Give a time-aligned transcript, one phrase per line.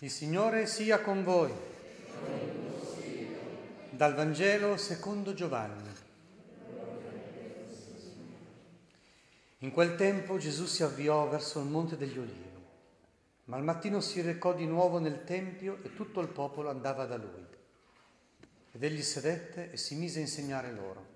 [0.00, 1.52] Il Signore sia con voi.
[3.90, 5.90] Dal Vangelo secondo Giovanni.
[9.58, 12.48] In quel tempo Gesù si avviò verso il Monte degli Olivi,
[13.46, 17.16] ma al mattino si recò di nuovo nel Tempio e tutto il popolo andava da
[17.16, 17.44] lui.
[18.70, 21.06] Ed egli sedette e si mise a insegnare loro.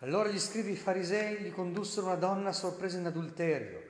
[0.00, 3.82] Allora gli scrivi farisei gli condussero una donna sorpresa in adulterio,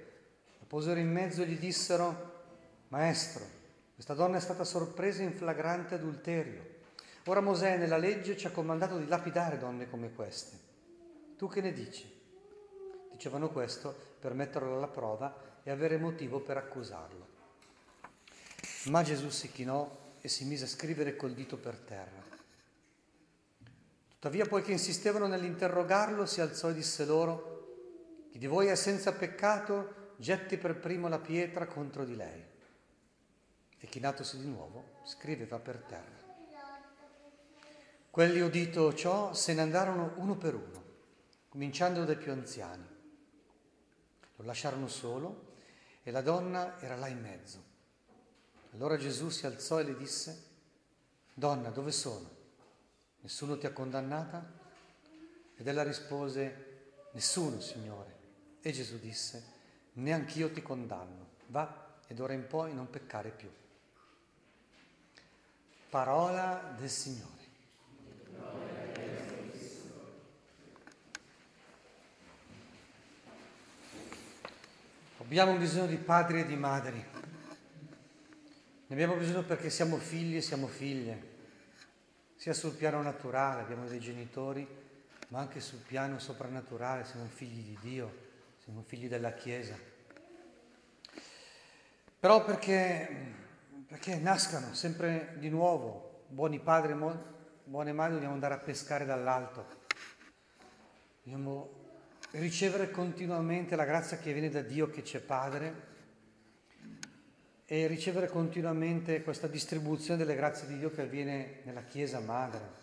[0.60, 2.42] la posero in mezzo e gli dissero,
[2.86, 3.53] Maestro,
[3.94, 6.72] questa donna è stata sorpresa in flagrante adulterio.
[7.26, 10.58] Ora Mosè nella legge ci ha comandato di lapidare donne come queste.
[11.38, 12.12] Tu che ne dici?
[13.12, 17.26] Dicevano questo per metterlo alla prova e avere motivo per accusarlo.
[18.86, 19.88] Ma Gesù si chinò
[20.20, 22.22] e si mise a scrivere col dito per terra.
[24.08, 30.12] Tuttavia, poiché insistevano nell'interrogarlo, si alzò e disse loro, chi di voi è senza peccato,
[30.16, 32.52] getti per primo la pietra contro di lei
[33.84, 36.22] e chinatosi di nuovo scriveva per terra.
[38.08, 40.82] Quelli udito ciò se ne andarono uno per uno,
[41.50, 42.86] cominciando dai più anziani.
[44.36, 45.52] Lo lasciarono solo
[46.02, 47.62] e la donna era là in mezzo.
[48.72, 50.52] Allora Gesù si alzò e le disse,
[51.34, 52.30] Donna, dove sono?
[53.20, 54.50] Nessuno ti ha condannata?
[55.56, 56.72] Ed ella rispose,
[57.12, 58.16] Nessuno, Signore.
[58.62, 59.44] E Gesù disse,
[59.94, 61.32] Neanch'io ti condanno.
[61.48, 63.50] Va ed ora in poi non peccare più.
[65.94, 67.30] Parola del Signore.
[75.18, 76.96] Abbiamo bisogno di padri e di madri.
[76.96, 81.22] Ne abbiamo bisogno perché siamo figli e siamo figlie,
[82.34, 84.66] sia sul piano naturale, abbiamo dei genitori,
[85.28, 88.12] ma anche sul piano soprannaturale, siamo figli di Dio,
[88.64, 89.78] siamo figli della Chiesa.
[92.18, 93.42] Però perché
[93.86, 96.94] perché nascano sempre di nuovo buoni padri,
[97.64, 99.66] buone madri, dobbiamo andare a pescare dall'alto,
[101.22, 101.82] dobbiamo
[102.32, 105.92] ricevere continuamente la grazia che viene da Dio che c'è Padre
[107.66, 112.82] e ricevere continuamente questa distribuzione delle grazie di Dio che avviene nella Chiesa Madre.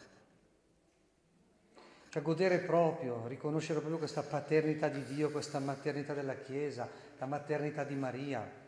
[2.09, 7.83] Cioè godere proprio, riconoscere proprio questa paternità di Dio, questa maternità della Chiesa, la maternità
[7.83, 8.60] di Maria.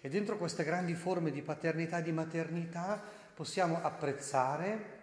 [0.00, 3.02] E dentro queste grandi forme di paternità e di maternità
[3.34, 4.94] possiamo apprezzare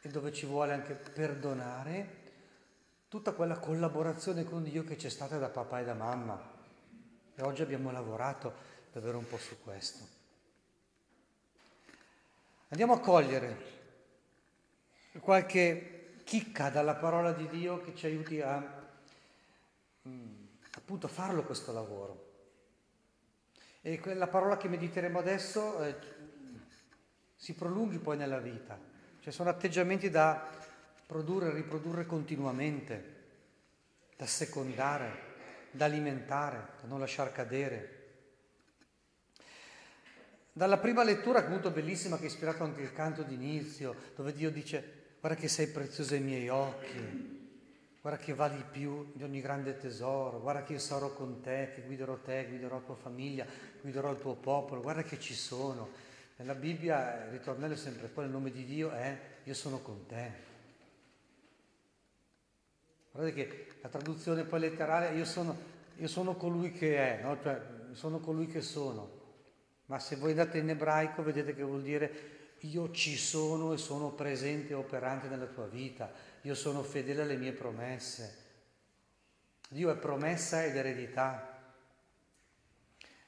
[0.00, 2.20] e dove ci vuole anche perdonare
[3.08, 6.40] tutta quella collaborazione con Dio che c'è stata da papà e da mamma.
[7.34, 8.52] E oggi abbiamo lavorato
[8.92, 10.20] davvero un po' su questo.
[12.68, 13.70] Andiamo a cogliere
[15.20, 18.82] qualche chicca dalla parola di Dio che ci aiuti a
[20.08, 20.44] mm,
[20.76, 22.31] appunto farlo questo lavoro.
[23.84, 25.96] E la parola che mediteremo adesso eh,
[27.34, 28.78] si prolunghi poi nella vita.
[29.18, 30.48] Cioè sono atteggiamenti da
[31.04, 33.20] produrre e riprodurre continuamente,
[34.16, 35.30] da secondare,
[35.72, 37.98] da alimentare, da non lasciar cadere.
[40.52, 45.16] Dalla prima lettura, appunto bellissima, che ha ispirato anche il canto d'inizio, dove Dio dice,
[45.18, 47.41] guarda che sei prezioso ai miei occhi,
[48.02, 51.82] guarda che vali più di ogni grande tesoro, guarda che io sarò con te, che
[51.82, 53.46] guiderò te, guiderò la tua famiglia,
[53.80, 55.88] guiderò il tuo popolo, guarda che ci sono.
[56.36, 60.04] Nella Bibbia il ritornello è sempre quello, il nome di Dio è io sono con
[60.06, 60.50] te.
[63.12, 65.56] Guardate che la traduzione poi letterale io sono,
[65.96, 67.40] io sono colui che è, no?
[67.40, 67.60] cioè
[67.92, 69.20] sono colui che sono.
[69.86, 72.30] Ma se voi andate in ebraico vedete che vuol dire
[72.60, 77.36] io ci sono e sono presente e operante nella tua vita io sono fedele alle
[77.36, 78.40] mie promesse.
[79.68, 81.48] Dio è promessa ed eredità.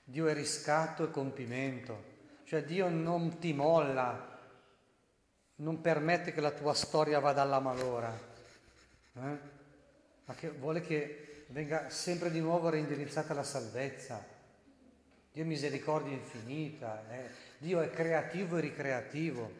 [0.03, 2.13] Dio è riscatto e compimento.
[2.45, 4.39] Cioè Dio non ti molla,
[5.57, 8.13] non permette che la tua storia vada alla malora,
[9.15, 9.39] eh?
[10.25, 14.23] ma che vuole che venga sempre di nuovo reindirizzata la salvezza.
[15.33, 17.31] Dio è misericordia infinita, eh?
[17.59, 19.51] Dio è creativo e ricreativo.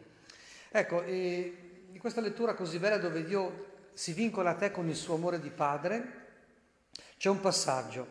[0.69, 1.64] Ecco, e
[1.95, 5.39] di questa lettura così bella dove Dio si vincola a te con il suo amore
[5.39, 6.23] di padre,
[7.15, 8.05] c'è un passaggio.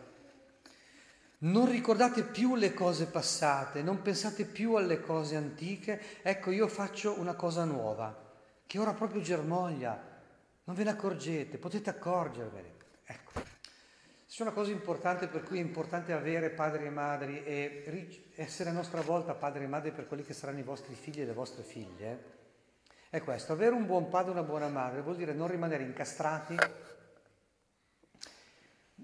[1.37, 7.19] Non ricordate più le cose passate, non pensate più alle cose antiche, ecco io faccio
[7.19, 8.33] una cosa nuova,
[8.65, 10.03] che ora proprio germoglia,
[10.63, 12.73] non ve ne accorgete, potete accorgervene.
[13.05, 13.33] Ecco,
[14.27, 18.73] c'è una cosa importante per cui è importante avere padri e madri e essere a
[18.73, 21.61] nostra volta padri e madri per quelli che saranno i vostri figli e le vostre
[21.61, 22.34] figlie
[23.09, 26.55] è questo, avere un buon padre e una buona madre vuol dire non rimanere incastrati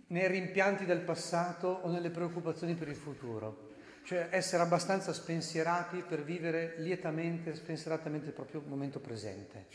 [0.07, 3.69] nei rimpianti del passato o nelle preoccupazioni per il futuro,
[4.03, 9.67] Cioè essere abbastanza spensierati per vivere lietamente, spensieratamente il proprio momento presente,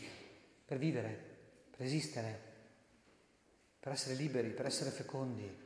[0.65, 1.37] per vivere,
[1.75, 2.39] per esistere,
[3.79, 5.65] per essere liberi, per essere fecondi.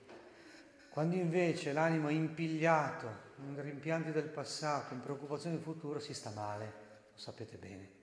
[0.89, 6.29] Quando invece l'animo è impigliato in rimpianti del passato, in preoccupazioni del futuro, si sta
[6.31, 6.65] male,
[7.11, 8.00] lo sapete bene.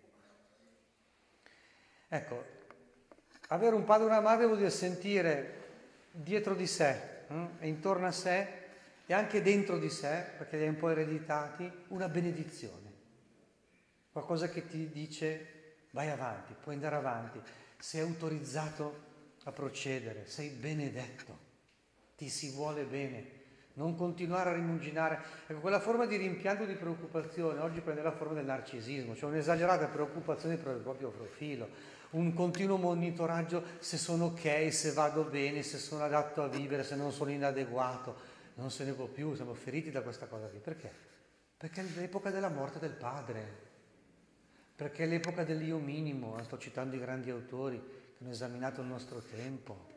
[2.10, 2.42] Ecco,
[3.48, 5.54] avere un padre e una madre vuol dire sentire
[6.10, 8.48] dietro di sé hm, e intorno a sé
[9.04, 12.92] e anche dentro di sé, perché li hai un po' ereditati, una benedizione.
[14.10, 17.40] Qualcosa che ti dice vai avanti, puoi andare avanti,
[17.78, 19.06] sei autorizzato
[19.44, 21.38] a procedere, sei benedetto,
[22.16, 23.36] ti si vuole bene
[23.78, 25.20] non continuare a rimuginare.
[25.46, 29.86] Ecco, quella forma di rimpianto di preoccupazione oggi prende la forma del narcisismo, cioè un'esagerata
[29.86, 31.68] preoccupazione per il proprio profilo,
[32.10, 36.96] un continuo monitoraggio se sono ok, se vado bene, se sono adatto a vivere, se
[36.96, 38.36] non sono inadeguato.
[38.54, 40.58] Non se ne può più, siamo feriti da questa cosa qui.
[40.58, 40.90] Perché?
[41.56, 43.66] Perché è l'epoca della morte del padre,
[44.74, 49.20] perché è l'epoca dell'io minimo, sto citando i grandi autori che hanno esaminato il nostro
[49.20, 49.96] tempo.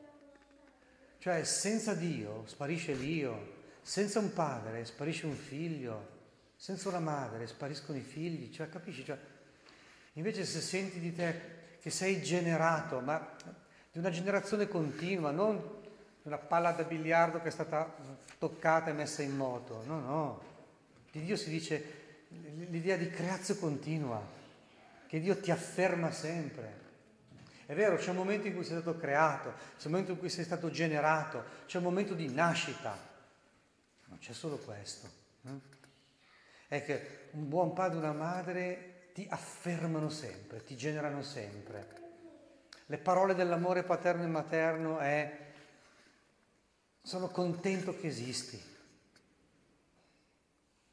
[1.20, 6.20] Cioè senza Dio sparisce l'io, senza un padre sparisce un figlio,
[6.56, 9.06] senza una madre spariscono i figli, cioè capisci?
[9.06, 9.18] Cioè,
[10.14, 13.28] invece se senti di te che sei generato, ma
[13.92, 15.80] di una generazione continua, non
[16.24, 17.92] una palla da biliardo che è stata
[18.38, 20.42] toccata e messa in moto, no, no.
[21.12, 22.00] Di Dio si dice
[22.70, 24.22] l'idea di creazione continua,
[25.08, 26.80] che Dio ti afferma sempre.
[27.66, 30.30] È vero, c'è un momento in cui sei stato creato, c'è un momento in cui
[30.30, 32.96] sei stato generato, c'è un momento di nascita,
[34.06, 35.10] non c'è solo questo.
[35.48, 35.60] Eh?
[36.68, 42.00] È che un buon padre e una madre ti affermano sempre, ti generano sempre.
[42.86, 45.40] Le parole dell'amore paterno e materno è
[47.02, 48.62] sono contento che esisti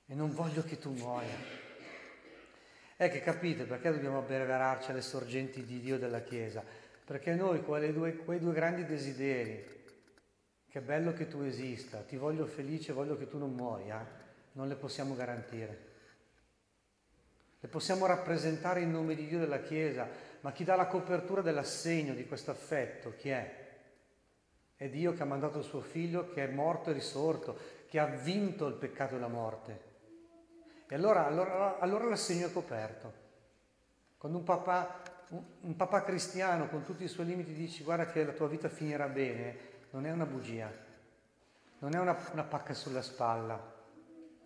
[0.06, 1.56] e non voglio che tu muoia.
[2.97, 6.64] È che capite perché dobbiamo abbeverarci alle sorgenti di Dio della Chiesa?
[7.05, 7.62] Perché noi
[7.93, 9.76] due, quei due grandi desideri
[10.69, 14.06] che bello che tu esista, ti voglio felice, voglio che tu non muoia,
[14.53, 15.88] non le possiamo garantire.
[17.61, 20.09] Le possiamo rappresentare in nome di Dio della Chiesa,
[20.41, 23.67] ma chi dà la copertura dell'assegno di questo affetto, chi è?
[24.77, 27.59] È Dio che ha mandato il suo figlio, che è morto e risorto,
[27.89, 29.87] che ha vinto il peccato e la morte.
[30.87, 33.27] E allora, allora, allora l'assegno è coperto.
[34.17, 35.03] Quando un papà,
[35.63, 39.07] un, papà cristiano con tutti i suoi limiti dice guarda che la tua vita finirà
[39.09, 39.57] bene,
[39.91, 40.71] non è una bugia,
[41.81, 43.61] non è una, una pacca sulla spalla,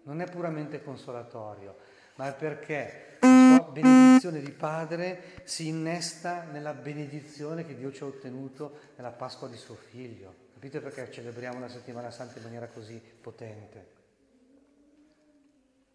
[0.04, 1.76] non è puramente consolatorio,
[2.16, 8.06] ma perché la sua benedizione di Padre si innesta nella benedizione che Dio ci ha
[8.06, 10.34] ottenuto nella Pasqua di suo Figlio.
[10.52, 14.00] Capite perché celebriamo la settimana santa in maniera così potente?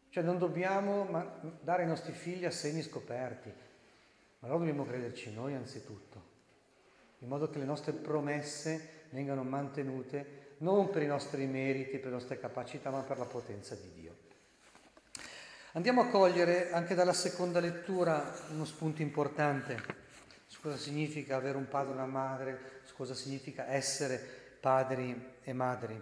[0.09, 1.07] Cioè non dobbiamo
[1.61, 3.53] dare ai nostri figli assegni scoperti,
[4.39, 6.23] ma loro dobbiamo crederci noi anzitutto,
[7.19, 12.13] in modo che le nostre promesse vengano mantenute non per i nostri meriti, per le
[12.13, 14.06] nostre capacità, ma per la potenza di Dio.
[15.73, 20.05] Andiamo a cogliere anche dalla seconda lettura uno spunto importante
[20.47, 24.17] su cosa significa avere un padre e una madre, su cosa significa essere
[24.61, 26.01] padri e madri.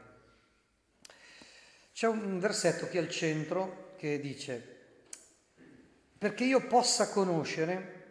[1.92, 4.84] C'è un versetto qui al centro che dice,
[6.18, 8.04] perché io possa conoscere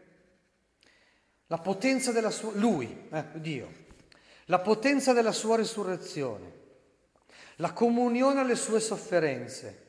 [1.47, 3.73] la potenza della sua, lui, eh, Dio,
[4.47, 6.53] la potenza della sua risurrezione,
[7.57, 9.84] la comunione alle sue sofferenze,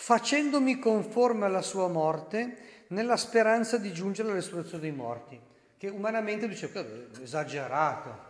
[0.00, 5.38] facendomi conforme alla sua morte nella speranza di giungere alla risurrezione dei morti,
[5.76, 6.72] che umanamente dice
[7.20, 8.28] esagerato.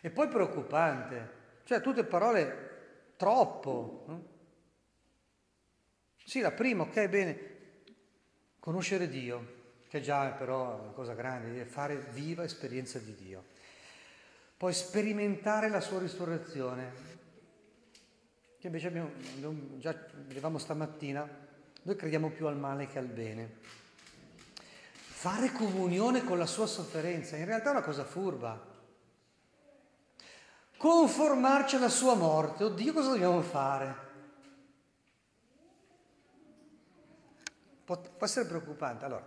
[0.00, 1.30] E poi preoccupante,
[1.64, 4.06] cioè tutte parole troppo.
[6.24, 7.40] Sì, la prima, ok, bene,
[8.60, 13.44] conoscere Dio, che già però è una cosa grande, fare viva esperienza di Dio.
[14.56, 17.09] Poi sperimentare la sua risurrezione,
[18.60, 21.26] che invece abbiamo, abbiamo già vedevamo stamattina,
[21.82, 23.56] noi crediamo più al male che al bene.
[24.92, 28.68] Fare comunione con la sua sofferenza, in realtà è una cosa furba.
[30.76, 34.08] Conformarci alla sua morte, oddio cosa dobbiamo fare?
[37.84, 39.06] Può, può essere preoccupante.
[39.06, 39.26] Allora,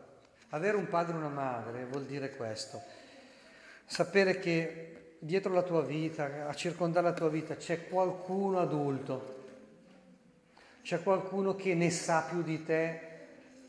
[0.49, 2.79] avere un padre e una madre vuol dire questo,
[3.85, 9.41] sapere che dietro la tua vita, a circondare la tua vita, c'è qualcuno adulto,
[10.81, 13.11] c'è qualcuno che ne sa più di te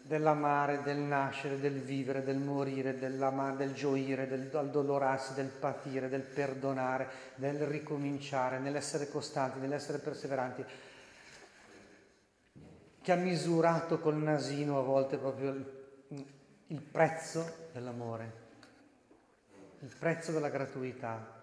[0.03, 7.09] dell'amare, del nascere, del vivere, del morire, del gioire, del addolorarsi, del patire, del perdonare,
[7.37, 10.65] del ricominciare, nell'essere costanti, nell'essere perseveranti,
[13.01, 16.27] che ha misurato col nasino a volte proprio il,
[16.67, 18.33] il prezzo dell'amore,
[19.79, 21.43] il prezzo della gratuità,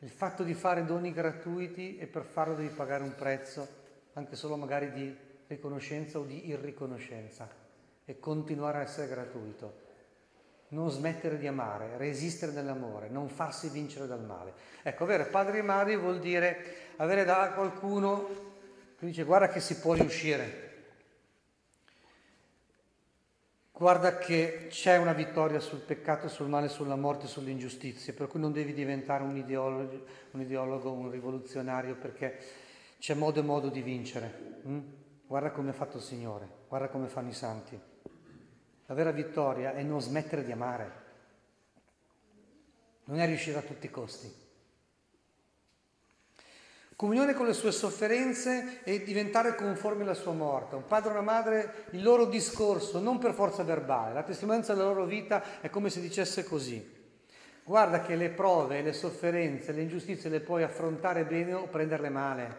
[0.00, 3.66] il fatto di fare doni gratuiti e per farlo devi pagare un prezzo,
[4.14, 5.14] anche solo magari di
[5.46, 7.48] riconoscenza o di irriconoscenza,
[8.04, 9.88] e continuare a essere gratuito.
[10.68, 14.54] Non smettere di amare, resistere nell'amore, non farsi vincere dal male.
[14.82, 18.28] Ecco, avere padri e madri vuol dire avere da qualcuno
[18.98, 20.69] che dice guarda che si può riuscire,
[23.80, 28.38] Guarda che c'è una vittoria sul peccato, sul male, sulla morte, sulle ingiustizie, per cui
[28.38, 32.38] non devi diventare un ideologo, un, ideologo, un rivoluzionario, perché
[32.98, 34.60] c'è modo e modo di vincere.
[34.66, 34.80] Hm?
[35.26, 37.80] Guarda come ha fatto il Signore, guarda come fanno i santi.
[38.84, 40.92] La vera vittoria è non smettere di amare,
[43.04, 44.39] non è riuscire a tutti i costi
[47.00, 50.74] comunione con le sue sofferenze e diventare conformi alla sua morte.
[50.74, 54.88] Un padre e una madre, il loro discorso, non per forza verbale, la testimonianza della
[54.88, 56.98] loro vita è come se dicesse così.
[57.64, 62.56] Guarda che le prove, le sofferenze, le ingiustizie le puoi affrontare bene o prenderle male.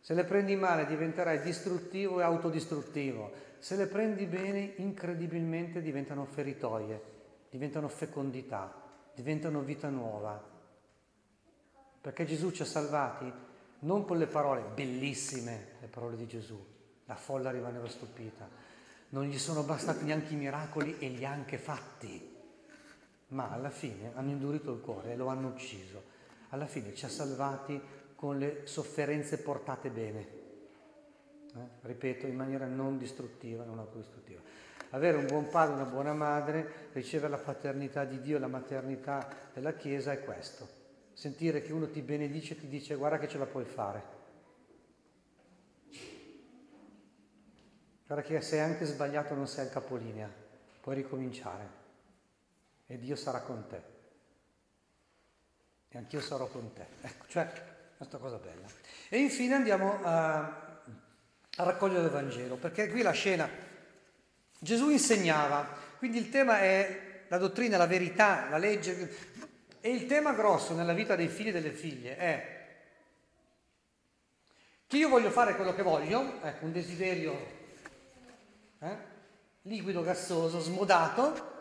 [0.00, 3.30] Se le prendi male diventerai distruttivo e autodistruttivo.
[3.60, 7.00] Se le prendi bene, incredibilmente diventano feritoie,
[7.48, 8.74] diventano fecondità,
[9.14, 10.56] diventano vita nuova.
[12.00, 13.46] Perché Gesù ci ha salvati
[13.80, 16.58] non con le parole bellissime, le parole di Gesù,
[17.04, 18.48] la folla rimaneva stupita,
[19.10, 22.36] non gli sono bastati neanche i miracoli e li ha anche fatti,
[23.28, 26.16] ma alla fine hanno indurito il cuore e lo hanno ucciso.
[26.50, 27.80] Alla fine ci ha salvati
[28.14, 30.28] con le sofferenze portate bene,
[31.54, 31.68] eh?
[31.82, 34.40] ripeto, in maniera non distruttiva, non autodistruttiva.
[34.90, 39.74] Avere un buon padre, una buona madre, ricevere la paternità di Dio la maternità della
[39.74, 40.77] Chiesa è questo
[41.18, 44.16] sentire che uno ti benedice e ti dice guarda che ce la puoi fare.
[48.06, 50.32] Guarda che se hai anche sbagliato non sei al capolinea,
[50.80, 51.70] puoi ricominciare
[52.86, 53.82] e Dio sarà con te.
[55.88, 56.86] E anch'io sarò con te.
[57.00, 57.50] Ecco, cioè,
[57.96, 58.68] questa cosa bella.
[59.08, 60.38] E infine andiamo a,
[61.56, 63.50] a raccogliere il Vangelo, perché qui la scena,
[64.56, 65.66] Gesù insegnava,
[65.98, 69.27] quindi il tema è la dottrina, la verità, la legge,
[69.80, 72.56] e il tema grosso nella vita dei figli e delle figlie è
[74.86, 77.56] che io voglio fare quello che voglio, ecco, un desiderio
[78.80, 78.96] eh,
[79.62, 81.56] liquido, gassoso, smodato,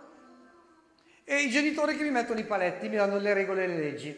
[1.26, 4.10] e i genitori che mi mettono i paletti, mi danno le regole e le leggi.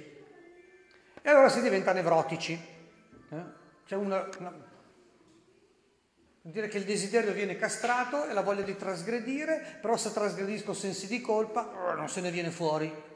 [1.22, 2.54] E allora si diventa nevrotici.
[3.32, 3.44] Eh?
[3.88, 4.54] C'è una, una,
[6.42, 11.08] dire che il desiderio viene castrato e la voglia di trasgredire, però se trasgredisco sensi
[11.08, 13.09] di colpa, non se ne viene fuori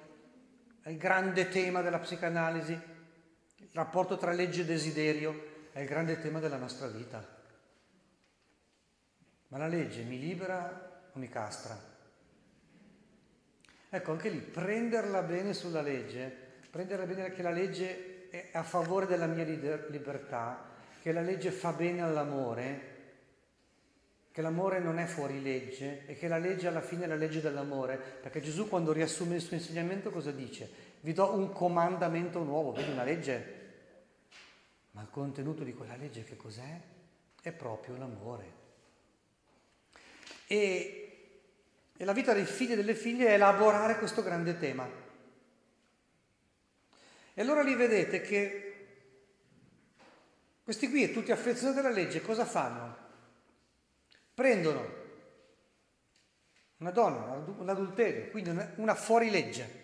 [0.84, 6.20] è il grande tema della psicanalisi, il rapporto tra legge e desiderio è il grande
[6.20, 7.25] tema della nostra vita.
[9.48, 11.92] Ma la legge mi libera o mi castra?
[13.90, 16.36] Ecco, anche lì, prenderla bene sulla legge,
[16.70, 20.66] prenderla bene che la legge è a favore della mia libertà,
[21.02, 22.93] che la legge fa bene all'amore,
[24.34, 27.40] che l'amore non è fuori legge e che la legge alla fine è la legge
[27.40, 30.68] dell'amore, perché Gesù quando riassume il suo insegnamento cosa dice?
[31.02, 33.62] Vi do un comandamento nuovo, vedi una legge,
[34.92, 36.82] ma il contenuto di quella legge che cos'è?
[37.44, 38.52] È proprio l'amore.
[40.48, 41.38] E,
[41.96, 44.90] e la vita dei figli e delle figlie è elaborare questo grande tema.
[47.36, 48.88] E allora lì vedete che
[50.63, 53.02] questi qui, tutti affezionati alla legge, cosa fanno?
[54.34, 55.02] Prendono
[56.78, 59.82] una donna, un adulterio, quindi una, fuorilegge,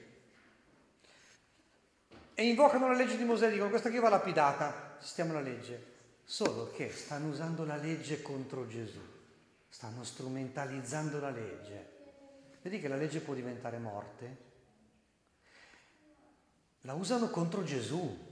[2.34, 5.98] e invocano la legge di Mosè dicono questa qui va lapidata, stiamo la legge.
[6.24, 9.02] Solo che stanno usando la legge contro Gesù,
[9.68, 11.98] stanno strumentalizzando la legge.
[12.62, 14.38] Vedi che la legge può diventare morte?
[16.82, 18.28] La usano contro Gesù.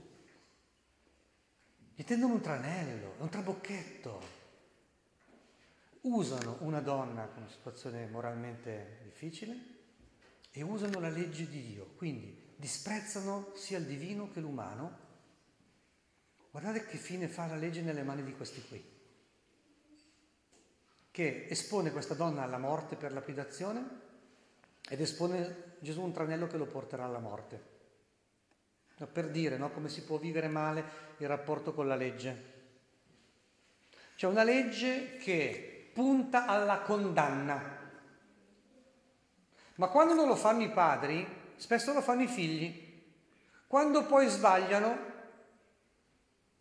[1.94, 4.37] Gli tendono un tranello, un trabocchetto
[6.02, 9.76] usano una donna con una situazione moralmente difficile
[10.50, 15.06] e usano la legge di Dio, quindi disprezzano sia il divino che l'umano.
[16.50, 18.82] Guardate che fine fa la legge nelle mani di questi qui,
[21.10, 24.06] che espone questa donna alla morte per lapidazione
[24.88, 27.76] ed espone Gesù un tranello che lo porterà alla morte.
[29.12, 30.84] Per dire no, come si può vivere male
[31.18, 32.56] il rapporto con la legge.
[34.16, 37.60] C'è una legge che punta alla condanna.
[39.74, 41.26] Ma quando non lo fanno i padri,
[41.56, 43.02] spesso lo fanno i figli.
[43.66, 44.96] Quando poi sbagliano,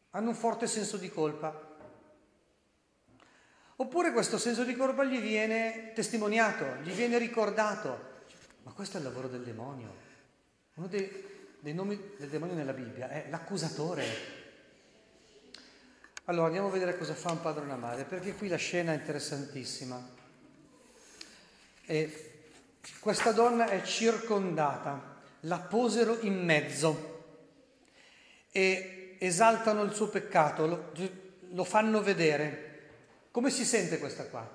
[0.09, 1.53] hanno un forte senso di colpa.
[3.75, 8.15] Oppure questo senso di colpa gli viene testimoniato, gli viene ricordato.
[8.63, 9.93] Ma questo è il lavoro del demonio.
[10.73, 14.36] Uno dei, dei nomi del demonio nella Bibbia è l'accusatore.
[16.29, 18.91] Allora andiamo a vedere cosa fa un padre e una madre, perché qui la scena
[18.91, 20.15] è interessantissima.
[21.85, 22.31] E
[22.99, 27.15] questa donna è circondata, la posero in mezzo
[28.51, 30.91] e esaltano il suo peccato, lo,
[31.51, 32.89] lo fanno vedere.
[33.31, 34.45] Come si sente questa qua?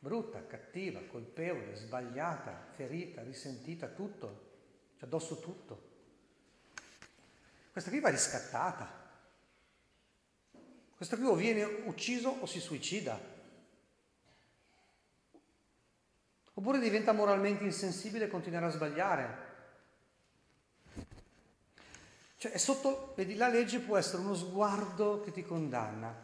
[0.00, 4.48] Brutta, cattiva, colpevole, sbagliata, ferita, risentita, tutto,
[4.98, 5.82] c'è addosso tutto.
[7.70, 9.04] Questa qui va riscattata.
[10.96, 13.20] Questa qui o viene ucciso o si suicida.
[16.54, 19.44] Oppure diventa moralmente insensibile e continuerà a sbagliare.
[22.38, 26.14] Cioè, sotto, vedi, la legge può essere uno sguardo che ti condanna,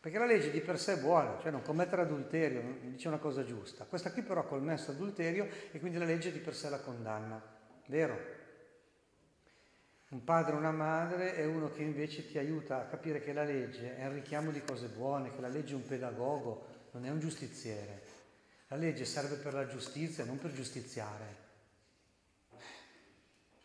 [0.00, 3.44] perché la legge di per sé è buona, cioè non commettere adulterio, dice una cosa
[3.44, 3.84] giusta.
[3.84, 7.42] Questa qui però ha commesso adulterio e quindi la legge di per sé la condanna,
[7.86, 8.39] vero?
[10.10, 13.44] Un padre o una madre è uno che invece ti aiuta a capire che la
[13.44, 17.10] legge è un richiamo di cose buone, che la legge è un pedagogo, non è
[17.10, 18.02] un giustiziere.
[18.66, 21.36] La legge serve per la giustizia, non per giustiziare.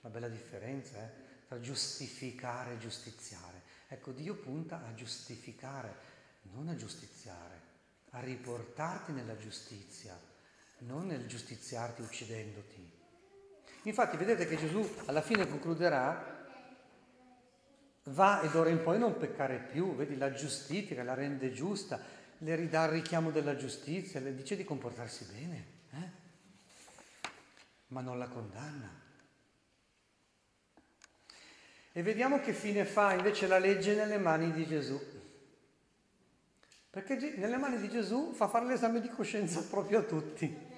[0.02, 1.12] Una bella differenza eh?
[1.48, 3.64] tra giustificare e giustiziare.
[3.88, 5.96] Ecco, Dio punta a giustificare,
[6.54, 7.60] non a giustiziare,
[8.12, 10.16] a riportarti nella giustizia,
[10.80, 12.94] non nel giustiziarti uccidendoti.
[13.84, 16.34] Infatti vedete che Gesù alla fine concluderà
[18.06, 22.00] va e d'ora in poi non peccare più, vedi, la giustifica, la rende giusta,
[22.40, 26.10] le ridà il richiamo della giustizia, le dice di comportarsi bene, eh?
[27.88, 29.04] ma non la condanna.
[31.92, 35.00] E vediamo che fine fa invece la legge nelle mani di Gesù.
[36.90, 40.74] Perché nelle mani di Gesù fa fare l'esame di coscienza proprio a tutti.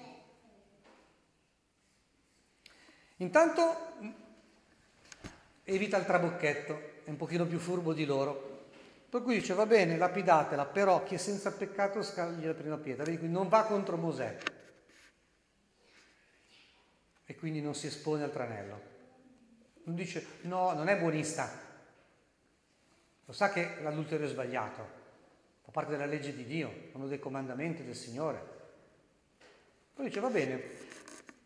[3.16, 3.96] Intanto
[5.64, 8.66] evita il trabocchetto, è un pochino più furbo di loro.
[9.08, 13.02] Per cui dice va bene, lapidatela, però chi è senza peccato scagli la prima pietra.
[13.02, 14.36] Vedi, quindi non va contro Mosè.
[17.24, 18.80] E quindi non si espone al tranello.
[19.84, 21.50] Non dice no, non è buonista.
[23.24, 24.86] Lo sa che l'adulterio è sbagliato.
[25.62, 28.56] Fa parte della legge di Dio, uno dei comandamenti del Signore.
[29.94, 30.62] Poi dice va bene,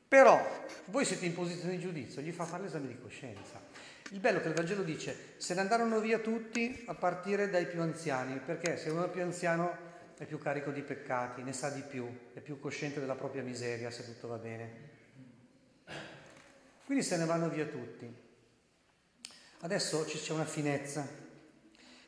[0.09, 0.45] però
[0.87, 3.72] voi siete in posizione di giudizio, gli fa fare l'esame di coscienza.
[4.13, 7.81] Il bello che il Vangelo dice se ne andarono via tutti a partire dai più
[7.81, 11.81] anziani, perché se uno è più anziano è più carico di peccati, ne sa di
[11.81, 14.91] più, è più cosciente della propria miseria se tutto va bene.
[16.85, 18.15] Quindi se ne vanno via tutti.
[19.61, 21.09] Adesso c'è una finezza,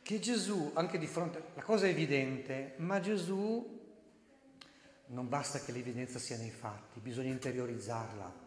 [0.02, 3.80] che Gesù, anche di fronte, la cosa è evidente, ma Gesù
[5.06, 8.43] non basta che l'evidenza sia nei fatti, bisogna interiorizzarla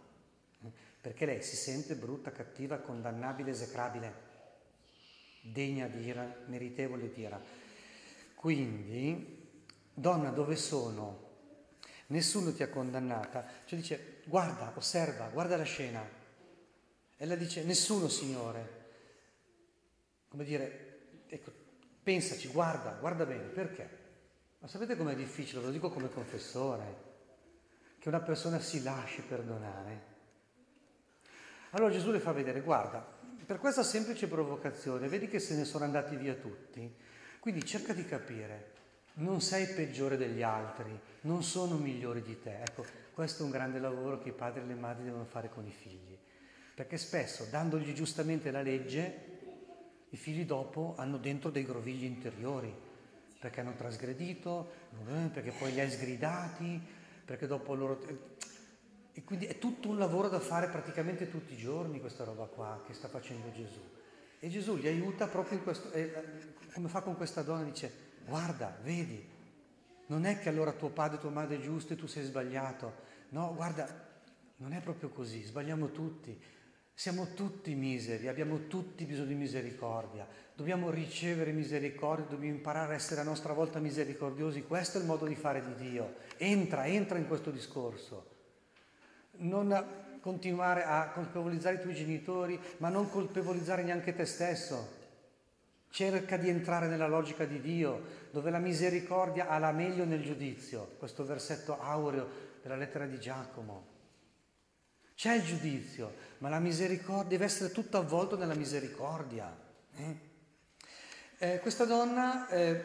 [1.08, 4.14] perché lei si sente brutta, cattiva, condannabile, esecrabile,
[5.40, 7.42] degna di ira, meritevole di ira.
[8.36, 11.30] Quindi, donna, dove sono?
[12.08, 13.48] Nessuno ti ha condannata.
[13.64, 16.06] Cioè dice, guarda, osserva, guarda la scena.
[17.16, 18.90] Ella dice, nessuno, Signore.
[20.28, 21.54] Come dire, ecco,
[22.04, 23.90] pensaci, guarda, guarda bene, perché?
[24.60, 26.96] Ma sapete com'è difficile, lo dico come confessore,
[27.98, 30.16] che una persona si lasci perdonare?
[31.72, 33.06] Allora Gesù le fa vedere, guarda,
[33.46, 36.94] per questa semplice provocazione, vedi che se ne sono andati via tutti,
[37.40, 38.74] quindi cerca di capire,
[39.16, 42.60] non sei peggiore degli altri, non sono migliori di te.
[42.62, 45.66] Ecco, questo è un grande lavoro che i padri e le madri devono fare con
[45.66, 46.18] i figli,
[46.76, 49.26] perché spesso, dandogli giustamente la legge,
[50.10, 52.74] i figli dopo hanno dentro dei grovigli interiori,
[53.40, 54.70] perché hanno trasgredito,
[55.32, 56.82] perché poi li hai sgridati,
[57.26, 58.00] perché dopo loro
[59.18, 62.84] e quindi è tutto un lavoro da fare praticamente tutti i giorni questa roba qua
[62.86, 63.82] che sta facendo Gesù.
[64.38, 66.14] E Gesù li aiuta proprio in questo, eh,
[66.72, 67.92] come fa con questa donna, dice,
[68.28, 69.28] guarda, vedi,
[70.06, 72.94] non è che allora tuo padre e tua madre è giusto e tu sei sbagliato.
[73.30, 73.88] No, guarda,
[74.58, 76.40] non è proprio così, sbagliamo tutti.
[76.94, 80.28] Siamo tutti miseri, abbiamo tutti bisogno di misericordia.
[80.54, 84.62] Dobbiamo ricevere misericordia, dobbiamo imparare a essere a nostra volta misericordiosi.
[84.62, 86.18] Questo è il modo di fare di Dio.
[86.38, 88.36] Entra, entra in questo discorso
[89.40, 94.96] non continuare a colpevolizzare i tuoi genitori, ma non colpevolizzare neanche te stesso.
[95.90, 100.96] cerca di entrare nella logica di Dio, dove la misericordia ha la meglio nel giudizio,
[101.00, 102.28] questo versetto aureo
[102.62, 103.96] della lettera di Giacomo.
[105.16, 109.56] C'è il giudizio, ma la misericordia deve essere tutto avvolto nella misericordia.
[109.96, 110.16] Eh?
[111.40, 112.84] Eh, questa donna eh,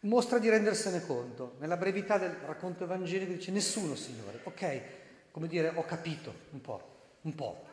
[0.00, 1.56] mostra di rendersene conto.
[1.58, 4.40] Nella brevità del racconto evangelico dice nessuno, Signore.
[4.44, 4.82] Ok,
[5.32, 6.80] come dire, ho capito un po',
[7.22, 7.64] un po'.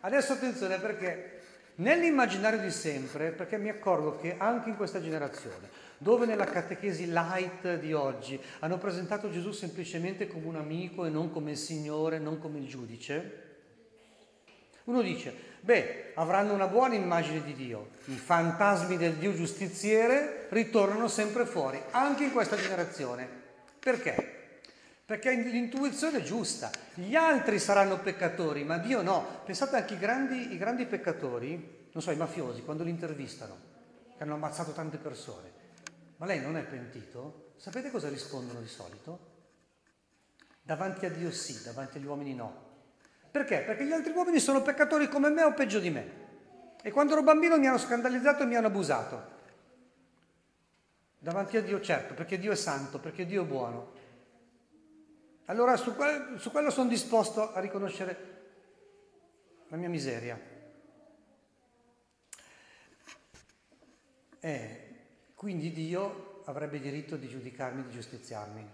[0.00, 1.40] Adesso attenzione perché
[1.76, 7.78] nell'immaginario di sempre, perché mi accorgo che anche in questa generazione, dove nella catechesi light
[7.78, 12.38] di oggi hanno presentato Gesù semplicemente come un amico e non come il Signore, non
[12.38, 13.42] come il giudice,
[14.84, 21.08] uno dice, beh, avranno una buona immagine di Dio, i fantasmi del Dio giustiziere ritornano
[21.08, 23.26] sempre fuori, anche in questa generazione.
[23.80, 24.33] Perché?
[25.06, 29.42] Perché l'intuizione è giusta, gli altri saranno peccatori, ma Dio no.
[29.44, 33.56] Pensate anche ai grandi, i grandi peccatori, non so, i mafiosi, quando li intervistano,
[34.16, 35.52] che hanno ammazzato tante persone.
[36.16, 37.52] Ma lei non è pentito?
[37.56, 39.32] Sapete cosa rispondono di solito?
[40.62, 42.72] Davanti a Dio sì, davanti agli uomini no.
[43.30, 43.58] Perché?
[43.58, 46.22] Perché gli altri uomini sono peccatori come me o peggio di me.
[46.82, 49.32] E quando ero bambino mi hanno scandalizzato e mi hanno abusato.
[51.18, 53.92] Davanti a Dio certo, perché Dio è santo, perché Dio è buono.
[55.46, 58.32] Allora su, quello, su quello sono disposto a riconoscere
[59.68, 60.40] la mia miseria.
[64.40, 64.84] E
[65.34, 68.66] quindi Dio avrebbe diritto di giudicarmi, di giustiziarmi,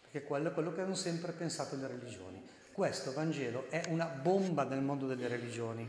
[0.00, 2.46] perché quello è quello che hanno sempre pensato le religioni.
[2.72, 5.88] Questo Vangelo è una bomba nel mondo delle religioni,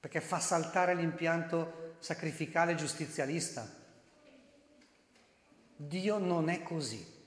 [0.00, 3.66] perché fa saltare l'impianto sacrificale giustizialista.
[5.76, 7.17] Dio non è così.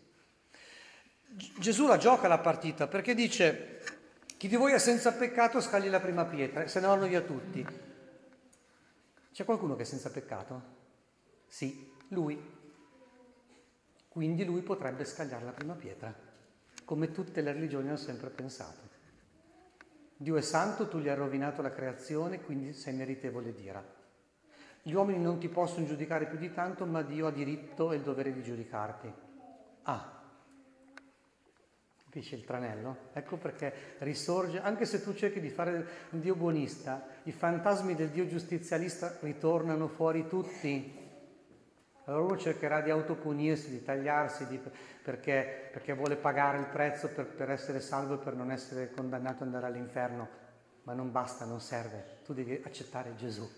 [1.33, 3.81] Gesù la gioca la partita perché dice
[4.37, 7.65] chi di voi è senza peccato scagli la prima pietra, se ne vanno via tutti.
[9.31, 10.61] C'è qualcuno che è senza peccato?
[11.47, 12.59] Sì, lui.
[14.09, 16.29] Quindi lui potrebbe scagliare la prima pietra
[16.91, 18.89] come tutte le religioni hanno sempre pensato.
[20.17, 23.81] Dio è santo, tu gli hai rovinato la creazione, quindi sei meritevole di ira.
[24.83, 28.01] Gli uomini non ti possono giudicare più di tanto, ma Dio ha diritto e il
[28.01, 29.13] dovere di giudicarti.
[29.83, 30.20] Ah,
[32.11, 32.97] capisci il tranello?
[33.13, 38.09] Ecco perché risorge, anche se tu cerchi di fare un Dio buonista, i fantasmi del
[38.09, 40.99] Dio giustizialista ritornano fuori tutti.
[42.03, 44.59] Allora uno cercherà di autopunirsi, di tagliarsi, di,
[45.01, 49.43] perché, perché, vuole pagare il prezzo per, per essere salvo e per non essere condannato
[49.43, 50.27] ad andare all'inferno,
[50.83, 53.49] ma non basta, non serve, tu devi accettare Gesù.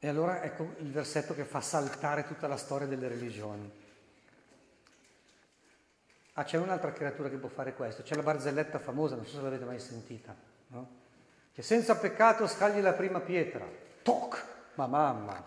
[0.00, 3.86] E allora ecco il versetto che fa saltare tutta la storia delle religioni.
[6.34, 9.42] Ah, c'è un'altra creatura che può fare questo, c'è la barzelletta famosa, non so se
[9.42, 10.36] l'avete mai sentita,
[10.68, 10.96] no?
[11.52, 13.66] che senza peccato scagli la prima pietra.
[14.02, 14.44] Toc!
[14.74, 15.44] Ma mamma!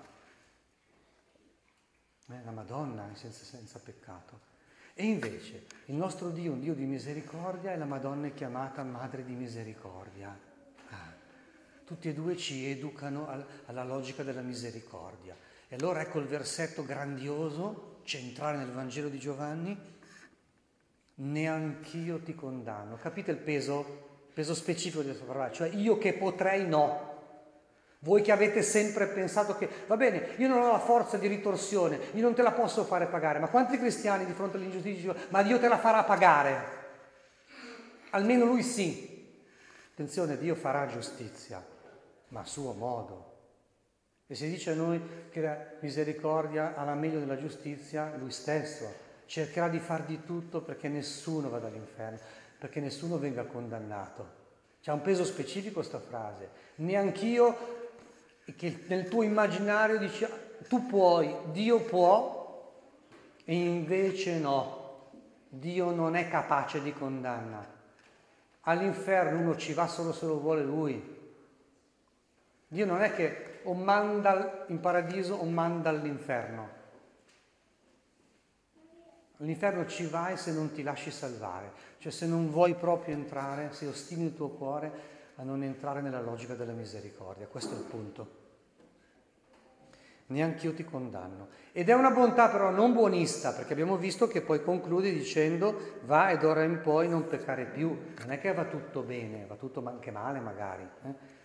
[2.27, 4.49] Eh, la Madonna è senza, senza peccato.
[4.93, 9.23] E invece il nostro Dio, un Dio di misericordia, e la Madonna è chiamata Madre
[9.23, 10.37] di misericordia.
[11.91, 15.35] Tutti e due ci educano al, alla logica della misericordia.
[15.67, 19.77] E allora ecco il versetto grandioso, centrale nel Vangelo di Giovanni,
[21.15, 22.95] neanch'io ti condanno.
[22.95, 27.09] Capite il peso peso specifico di questa parola, cioè io che potrei no.
[27.99, 31.99] Voi che avete sempre pensato che, va bene, io non ho la forza di ritorsione,
[32.13, 35.43] io non te la posso fare pagare, ma quanti cristiani di fronte all'ingiustizia dicono, ma
[35.43, 36.79] Dio te la farà pagare?
[38.11, 39.09] Almeno lui sì.
[39.91, 41.63] Attenzione, Dio farà giustizia,
[42.31, 43.29] ma a suo modo.
[44.27, 49.09] E si dice a noi che la misericordia ha la meglio della giustizia, lui stesso
[49.25, 52.19] cercherà di far di tutto perché nessuno vada all'inferno
[52.61, 54.39] perché nessuno venga condannato.
[54.83, 56.49] C'è un peso specifico questa frase.
[56.75, 57.57] Neanch'io,
[58.55, 60.27] che nel tuo immaginario dici,
[60.67, 62.71] tu puoi, Dio può,
[63.43, 65.09] e invece no.
[65.49, 67.65] Dio non è capace di condanna.
[68.61, 71.20] All'inferno uno ci va solo se lo vuole lui.
[72.71, 76.69] Dio non è che o manda in paradiso o manda all'inferno.
[79.39, 83.87] All'inferno ci vai se non ti lasci salvare, cioè se non vuoi proprio entrare, se
[83.87, 84.91] ostini il tuo cuore
[85.35, 87.45] a non entrare nella logica della misericordia.
[87.47, 88.39] Questo è il punto.
[90.27, 91.49] Neanche io ti condanno.
[91.73, 96.31] Ed è una bontà però non buonista, perché abbiamo visto che poi conclude dicendo va
[96.31, 97.89] ed ora in poi non peccare più.
[98.19, 100.87] Non è che va tutto bene, va tutto anche male magari.
[101.03, 101.40] Eh?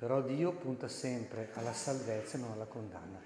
[0.00, 3.20] Però Dio punta sempre alla salvezza e non alla condanna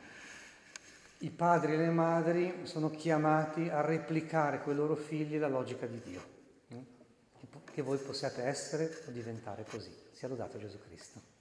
[1.25, 5.87] i padri e le madri sono chiamati a replicare con i loro figli la logica
[5.87, 6.33] di Dio.
[7.73, 9.91] che voi possiate essere o diventare così.
[10.13, 11.34] Sia lodato Gesù Cristo.